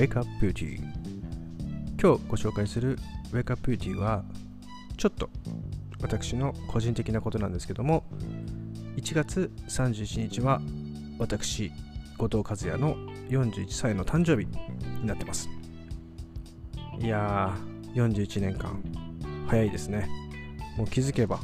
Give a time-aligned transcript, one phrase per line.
[0.00, 0.76] Wake Up Beauty
[2.00, 2.98] 今日ご紹介する
[3.32, 4.24] Wake Up Beauty は
[4.96, 5.28] ちょっと
[6.00, 8.04] 私の個人的なことなんですけども
[8.96, 10.62] 1月31日は
[11.18, 11.70] 私
[12.16, 12.96] 後藤和也の
[13.28, 15.50] 41歳の誕生日になってます。
[16.98, 18.82] いやー41年間
[19.48, 20.08] 早いですね。
[20.78, 21.38] もう気づけば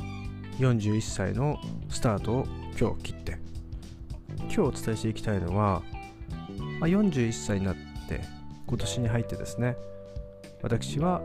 [0.60, 1.58] 41歳の
[1.90, 2.46] スタートを
[2.80, 3.38] 今日切って。
[4.38, 5.82] 今日お伝えしていきたいのは、
[6.80, 7.76] まあ、41歳になっ
[8.08, 8.35] て
[8.66, 9.76] 今年に入ってですね
[10.62, 11.22] 私は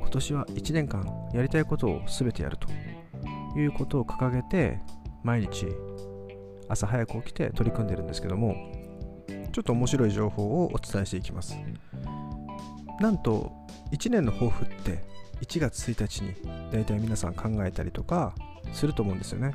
[0.00, 2.68] 今年は1年間やりたいことを全てやると
[3.58, 4.80] いうことを掲げて
[5.22, 5.66] 毎日
[6.68, 8.54] 朝早く起きて取り組んでるんですけども
[9.52, 11.56] ちょっと面白い情報をお伝えしていきます。
[13.00, 13.50] なんと
[13.92, 15.02] 1年の抱負って
[15.40, 16.34] 1月1日に
[16.70, 18.34] 大体皆さん考えたりとか
[18.72, 19.54] すると思うんですよね。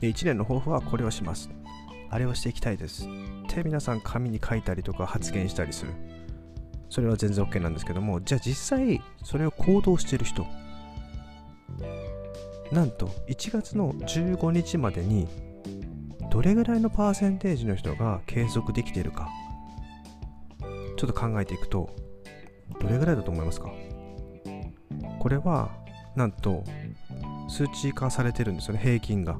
[0.00, 1.50] で1年の抱負はこれをします。
[2.10, 3.06] あれをしていきたいです。
[3.06, 3.08] っ
[3.48, 5.92] て皆さん紙に書いたりとか発言したりする。
[6.94, 10.46] それは全然 OK なんですけどもじゃあ実際それを行動してる人
[12.70, 15.26] なんと1月の15日までに
[16.30, 19.28] どれぐらいのパーセンテージの人が継続できているか
[20.96, 21.90] ちょっと考えていくと
[22.80, 23.72] どれぐらいだと思いますか？
[25.18, 25.72] これは
[26.14, 26.62] なんと
[27.48, 29.36] 数値化されてるんですよね平均が。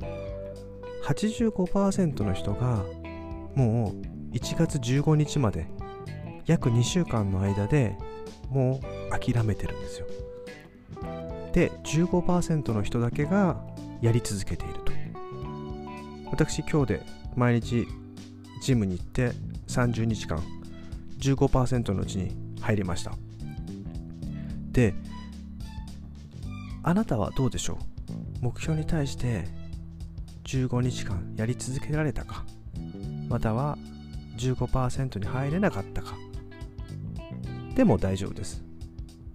[1.07, 2.83] 85%の人が
[3.55, 5.69] もう1月15日まで
[6.47, 7.97] 約2週間の間で
[8.51, 10.07] もう諦めてるんですよ。
[11.53, 13.65] で15%の人だけが
[14.01, 14.93] やり続けていると。
[16.31, 17.07] 私今日で
[17.37, 17.87] 毎日
[18.61, 19.31] ジムに行って
[19.69, 20.43] 30日間
[21.21, 23.13] 15%のうちに入りました。
[24.73, 24.95] で
[26.83, 27.77] あなたはどうでしょう？
[28.41, 29.45] 目標に対して
[30.43, 32.45] 15日間やり続けられたか？
[33.29, 33.79] または
[34.37, 36.17] 15%に入れなかったか？
[37.75, 38.63] でも大丈夫です。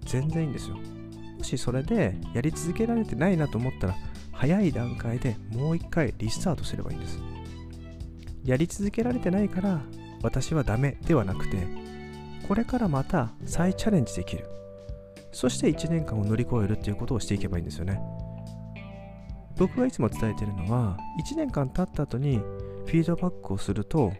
[0.06, 0.76] 全然いいんですよ。
[1.38, 3.96] もしそれでやり続けられてないなと思ったら
[4.32, 7.18] 早い段階でもう一回リスタートすればいいんです。
[8.44, 9.80] やり続けられてないから
[10.22, 11.66] 私はダメではなくて
[12.48, 14.46] これからまた再チャレンジできる。
[15.32, 18.00] そして1年間を乗り越えるっていうことをしていけばいいんですよね。
[19.56, 20.96] 僕がいつも伝えてるのは
[21.32, 24.12] 1年間経った後にフィードバックをすると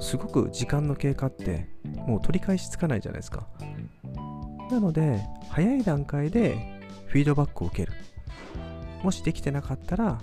[0.00, 1.71] すごく時間の経過って
[2.06, 3.46] もう取り返しつかないじゃないですか。
[4.70, 7.92] なので早い段階でフィードバックを受ける。
[9.02, 10.20] もしできてなかったら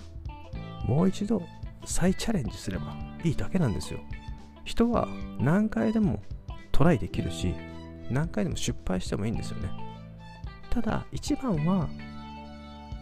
[0.86, 1.42] もう一度
[1.84, 4.00] 再チャレンジすればいいだけなんですよ。
[4.64, 5.08] 人は
[5.38, 6.22] 何回でも
[6.72, 7.54] トライできるし
[8.10, 9.70] 何回でも失敗してもいいんですよね。
[10.70, 11.88] ただ一番は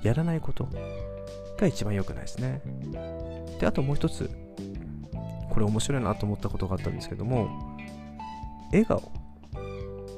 [0.02, 0.68] やらないこと
[1.58, 2.62] が一番良くないですね。
[3.60, 4.30] であともう一つ
[5.50, 7.67] これ面白いなと思ったことがあったんですけども
[8.70, 9.02] 笑顔。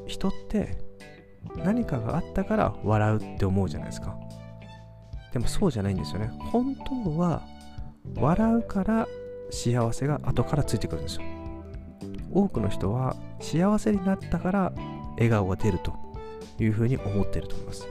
[0.07, 0.77] 人って
[1.57, 4.17] 何かがあったから笑うって思うじゃないですか。
[5.33, 6.31] でもそうじゃないんですよね。
[6.53, 7.43] 本当は
[8.17, 9.07] 笑うから
[9.51, 11.23] 幸せが後からついてくるんですよ。
[12.33, 14.73] 多くの人は幸せになったから
[15.15, 15.93] 笑顔が出ると
[16.59, 17.87] いうふうに思っていると思います。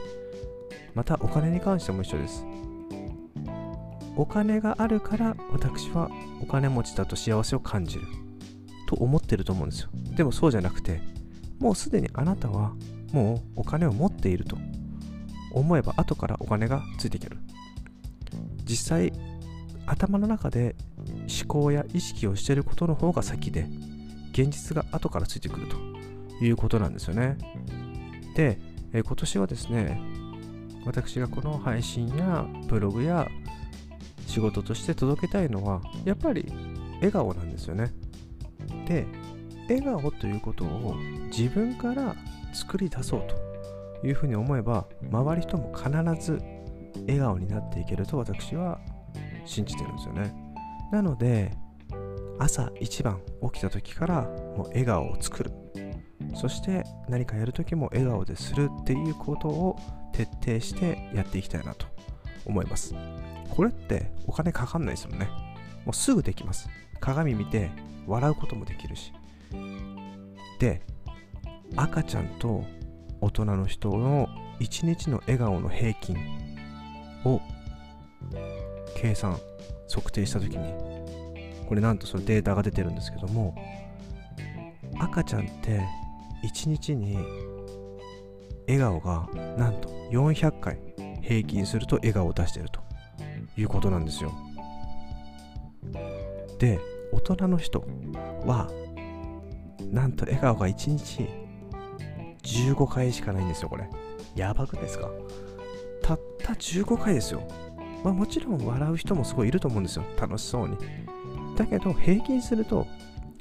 [0.96, 2.46] またお金に関しても一緒です。
[4.16, 6.10] お金があるから私は
[6.42, 8.04] お金持ちだと幸せを感じる。
[8.90, 9.90] と思ってると思うんですよ。
[10.16, 11.02] でもそうじゃなくて
[11.60, 12.74] もうすでにあなたは
[13.14, 14.58] もうお金を持っていると。
[15.52, 17.38] 思えば後からお金がついてくる。
[18.66, 19.12] 実際
[19.88, 20.76] 頭の中で
[21.42, 23.68] 思考や意識をしていることの方が先で
[24.32, 25.78] 現実が後からついてくると。
[26.42, 27.38] いうことなんですよね。
[28.36, 28.60] で、
[28.94, 30.02] え今年はですね
[30.86, 33.28] 私がこの配信やブログや
[34.26, 36.52] 仕事として届けたいのはやっぱり
[36.96, 37.92] 笑顔なんですよね。
[38.90, 39.06] で
[39.70, 40.96] 笑顔ということを
[41.32, 42.16] 自分から
[42.52, 43.28] 作り出そう
[44.02, 45.90] というふうに思えば周りとも必
[46.26, 46.42] ず
[47.02, 48.80] 笑顔になっていけると私は
[49.46, 50.34] 信じてるんですよね。
[50.92, 51.52] なので
[52.40, 53.22] 朝一番
[53.54, 54.22] 起きた時から
[54.58, 55.52] もう笑顔を作る。
[56.36, 59.78] そして何かやる時も笑顔でするっていうことを
[60.14, 61.86] 徹底してやっていきたいなと
[62.46, 62.96] 思います。
[63.50, 65.49] これってお金かかんないですよね。
[65.86, 66.70] もうすぐできます。
[67.00, 67.72] 鏡見て
[68.08, 69.14] 笑うこともできるし。
[70.60, 70.82] で、
[71.76, 72.66] 赤ちゃんと
[73.22, 74.28] 大人の人の
[74.60, 76.18] 1日の笑顔の平均
[77.26, 77.42] を
[78.96, 79.40] 計算、
[79.88, 80.74] 測定したときに、
[81.68, 83.56] これなんとそのデータが出てるんですけども、
[85.00, 85.82] 赤ちゃんって
[86.44, 87.18] 1日に
[88.68, 90.78] 笑顔がなんと400回
[91.22, 92.90] 平均すると笑顔を出してると。
[93.58, 94.32] いうことなんですよ
[96.60, 96.80] で
[97.12, 97.84] 大人の人
[98.46, 98.70] は
[99.92, 101.28] なんと笑顔が1日
[102.44, 103.90] 15回しかないんですよこれ。
[104.36, 105.10] やばくないですか？
[106.04, 107.48] たった15回ですよ。
[108.04, 110.04] まあもちろん笑う人もすごいいると思うんですよ。
[110.20, 110.78] 楽しそうに。
[111.56, 112.88] だけど平均すると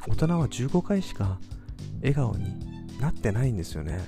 [0.08, 1.38] 大人は15回しか
[2.00, 4.00] 笑顔になってないんですよね。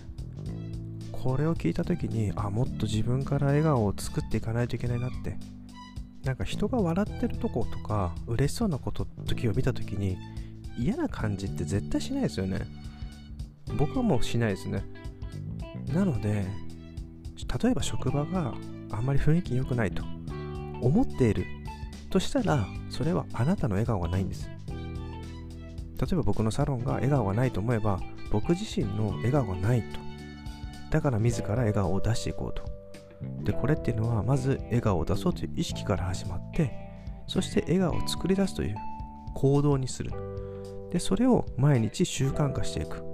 [1.13, 5.37] これを聞いた時にあもっと自分から笑顔を作っていかないといけないなって
[6.25, 10.19] なんか人が笑ってるとことか嬉しそうなこと時を見た時に
[10.79, 12.67] 嫌な感じって絶対しないですよね。
[13.77, 14.85] 僕はもうしないですね。
[15.93, 16.47] なので
[17.63, 18.55] 例えば職場が
[18.91, 20.05] あんまり雰囲気良くないと
[20.81, 21.45] 思っている
[22.11, 24.49] としたらそれはあなたの笑顔がないんです。
[26.01, 28.01] 例えば僕のサロンが笑顔がないと思えば
[28.31, 30.01] 僕自身の笑顔がないと。
[30.91, 32.80] だから自ら笑顔を出していこうと。
[33.43, 36.73] でこれっていうのはまず笑顔を出そうという意識から始まって
[37.27, 38.77] そして笑顔を作り出すという
[39.35, 40.11] 行動にする。
[40.91, 43.05] でそれを毎日習慣化していく。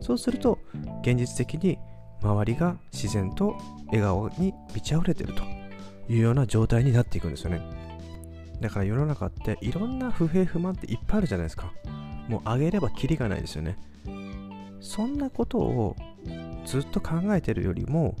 [0.00, 0.58] そうすると
[1.00, 1.78] 現実的に
[2.22, 3.56] 周りが自然と
[3.86, 5.42] 笑顔に満ち溢れてると
[6.08, 7.62] いうような状態になっていくんですよね。
[8.60, 11.72] だから世の中っていろんな不平不満っていっぱいあるじゃないですか。
[12.28, 13.78] もうあげればキリがないですよね。
[14.80, 15.96] そんなことを
[16.66, 18.16] ずっと考えてるよりも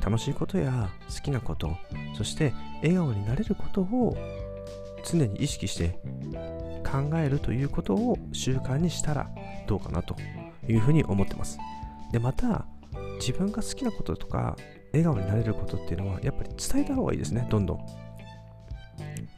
[0.00, 1.76] 楽しいことや好きなこと
[2.16, 2.52] そして
[2.82, 4.16] 笑顔になれることを
[5.04, 5.98] 常に意識して
[6.84, 9.30] 考えるということを習慣にしたら
[9.66, 10.16] どうかなと
[10.68, 11.58] いうふうに思ってます。
[12.12, 12.66] でまた
[13.18, 14.56] 自分が好きなこととか
[14.92, 17.46] 笑顔になれることっていうのはやっぱり伝えた方がいいですね。
[17.50, 17.86] どんどん。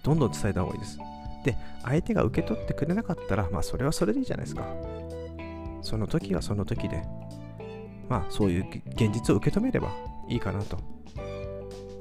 [0.03, 0.99] どんどん伝えた方がいいです。
[1.45, 4.65] で相手が受け取ってくれなかったらまあそれはそれでいいじゃないですか。
[5.83, 7.03] その時はその時で
[8.09, 9.91] まあそういう現実を受け止めれば
[10.33, 10.79] いいかなと。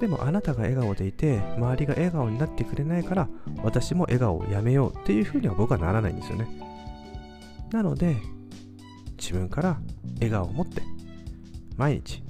[0.00, 3.28] でもあなたが笑顔でいて周りが笑顔になってくれないから
[3.62, 6.48] 私も笑顔をやめようっていうふうには僕はならないんですよね。
[7.70, 8.16] なので
[9.16, 9.80] 自分から
[10.14, 10.82] 笑顔を持って
[11.76, 12.24] 毎日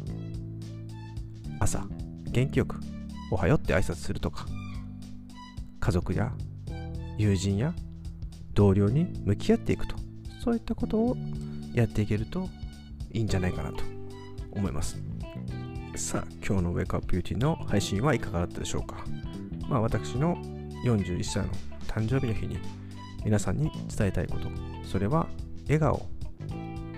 [1.61, 1.87] 朝
[2.31, 2.79] 元気よく
[3.31, 4.47] おはようって挨拶するとか
[5.81, 6.33] 家族や
[7.17, 7.75] 友人や
[8.53, 9.97] 同僚に向き合っていくと
[10.45, 11.17] そういったことを
[11.73, 12.51] やっていけると
[13.13, 13.83] いいんじゃないかなと
[14.53, 15.01] 思います。
[15.95, 19.05] さあ今日のウェイクアップビューティーの配信はいかがだったでしょうか。
[19.69, 20.37] まあ私の
[20.85, 21.49] 41歳の
[21.87, 22.59] 誕生日の日に
[23.25, 24.49] 皆さんに伝えたいこと。
[24.85, 25.29] それは
[25.65, 26.09] 笑顔。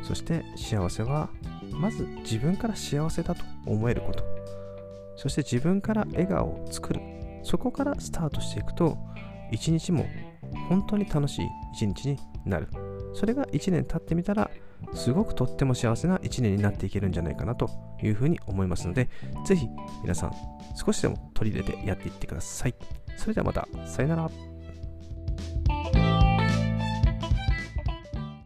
[0.02, 1.29] そして幸せは
[1.73, 4.25] まず自分から幸せだと思えること。
[5.17, 7.00] そして自分から笑顔を作る。
[7.43, 8.96] そこからスタートしていくと
[9.50, 10.06] 一日も
[10.69, 12.69] 本当に楽しい一日になる。
[13.14, 14.50] それが1年経ってみたら
[14.93, 17.70] すごくとっても幸せな1年になっていけるんじゃないかなと
[18.02, 19.08] いうふうに思いますので
[19.46, 19.69] ぜひ
[20.02, 20.32] 皆さん
[20.75, 22.75] 少しでも取り入れてやっていってください。
[23.16, 23.69] それではまた。
[23.87, 24.54] さよなら。